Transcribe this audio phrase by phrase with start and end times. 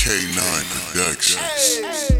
[0.00, 2.10] K9 Productions.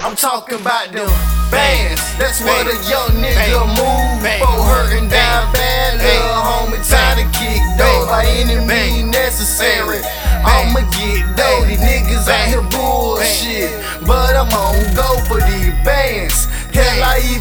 [0.00, 1.08] I'm talking about them
[1.50, 2.00] bands.
[2.18, 4.53] That's what a young nigga move for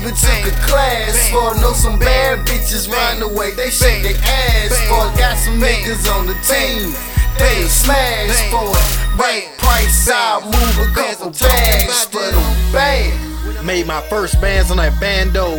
[0.04, 3.52] even took a class for know some bad bitches run away.
[3.52, 6.92] They shake their ass for got some niggas on the team.
[7.40, 9.18] They smash for it.
[9.18, 13.66] Right price, I'll move a couple bags for them band.
[13.66, 15.56] Made my first bands on that bando.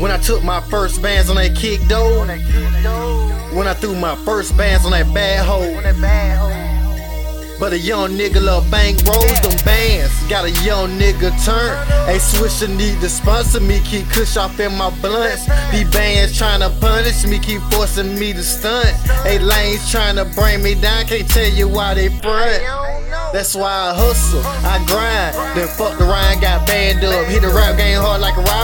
[0.00, 2.20] When I took my first bands on that kick dough.
[3.54, 6.63] When I threw my first bands on that bad hoe.
[7.58, 10.12] But a young nigga love bank rolls, them bands.
[10.28, 11.76] Got a young nigga turn.
[12.08, 15.46] A swisher need to sponsor me, keep kush off in my blunts.
[15.70, 18.92] These bands tryna punish me, keep forcing me to stunt.
[19.24, 22.62] A lanes tryna bring me down, can't tell you why they front.
[23.32, 25.34] That's why I hustle, I grind.
[25.56, 27.26] Then fuck the Ryan, got banned up.
[27.26, 27.78] Hit the rap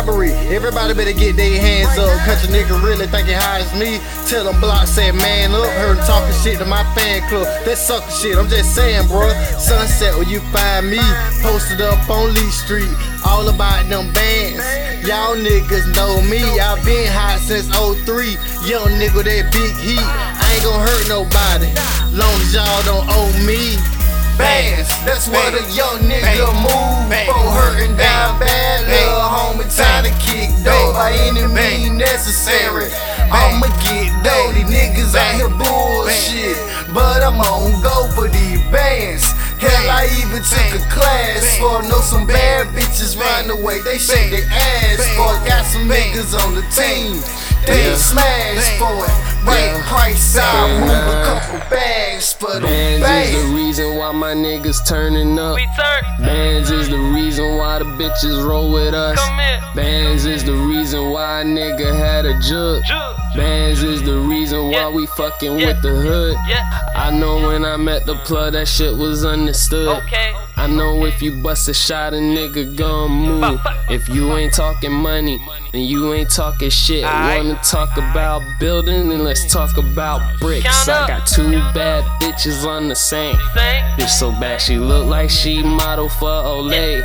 [0.00, 0.32] robbery.
[0.54, 2.10] Everybody better get their hands up.
[2.24, 4.00] Country nigga really thinking high as me.
[4.28, 5.68] Tell them block said man up.
[5.76, 7.46] Heard him talking shit to my fan club.
[7.64, 9.28] That sucker shit, I'm just saying, bro.
[9.58, 11.00] Sunset where you find me.
[11.42, 12.90] Posted up on Lee Street.
[13.26, 14.64] All about them bands.
[15.06, 16.40] Y'all niggas know me.
[16.40, 18.36] I been hot since 03.
[18.64, 20.00] Young nigga, that big heat.
[20.00, 21.68] I ain't gon' hurt nobody.
[22.16, 23.99] Long as y'all don't owe me.
[24.40, 24.88] Bands.
[25.04, 27.44] That's what a young nigga move for.
[27.52, 28.88] Hurting down bad.
[28.88, 32.88] Little homie, time to kick dough by any means necessary.
[33.28, 34.52] I'ma get dough.
[34.56, 36.56] These niggas out here bullshit,
[36.96, 39.28] but I'm on go for these bands.
[39.60, 43.80] Hell, I even took a class for know some bad bitches run away.
[43.82, 47.18] They shake their ass for got some niggas on the team.
[47.66, 49.30] They smash for it.
[49.44, 52.62] Right price, I'll move a couple bags for them
[53.00, 55.56] Bands is the reason why my niggas turning up.
[55.56, 56.26] We turn.
[56.26, 59.18] Bands is the reason why the bitches roll with us.
[59.18, 59.36] Come.
[59.74, 62.82] Bands is the reason why a nigga had a jug.
[62.84, 63.16] Juke.
[63.34, 64.88] Bands is the reason why Yeah.
[64.90, 65.66] we fucking Yeah.
[65.68, 66.36] with the hood.
[66.46, 66.68] Yeah.
[66.96, 69.88] I know when I met the plug, that shit was understood.
[70.02, 70.19] Okay.
[70.56, 73.60] I know if you bust a shot, a nigga gon' move.
[73.88, 75.40] If you ain't talking money,
[75.72, 77.04] and you ain't talking shit.
[77.04, 80.88] Wanna talk about building, then let's talk about bricks.
[80.88, 83.36] I got two bad bitches on the same.
[83.36, 87.02] Bitch so bad she look like she model for Olay.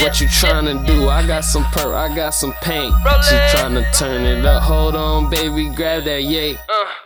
[0.00, 1.08] What you tryna do?
[1.08, 2.94] I got some perk, I got some paint.
[3.28, 4.62] She tryna turn it up.
[4.62, 6.58] Hold on, baby, grab that yay.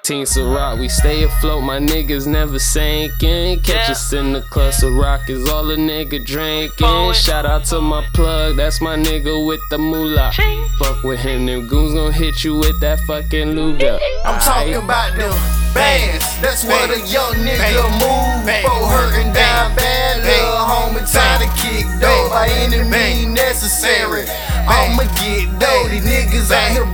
[0.05, 1.63] Team Ciroc, we stay afloat.
[1.63, 3.61] My niggas never sinking.
[3.63, 3.93] Catch Yeah.
[3.93, 7.15] us in the cluster Ciroc is all a nigga drinking.
[7.15, 10.31] Shout out to my plug, that's my nigga with the moolah.
[10.35, 10.69] Ching.
[10.79, 13.99] Fuck with him, them goons gon' hit you with that fucking luga.
[14.27, 15.33] I'm talking about them
[15.73, 16.25] bands.
[16.43, 20.23] That's what a young nigga move for hurting down bad.
[20.23, 24.27] Little homie, time to kick dough by any means necessary.
[24.69, 25.89] I'ma get dough.
[25.89, 26.87] These niggas out here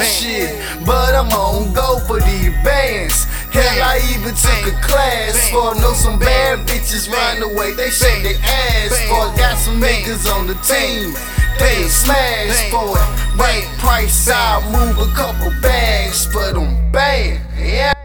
[0.00, 0.50] bullshit,
[0.86, 3.24] but I'm on go for these bands.
[3.52, 7.74] Hell, I even took a class for know some bad bitches run away.
[7.74, 11.14] They shake their ass for got some niggas on the team.
[11.58, 13.36] They smash for it.
[13.36, 17.42] Right price, I'll move a couple bags for them bands.
[17.58, 17.99] Yeah.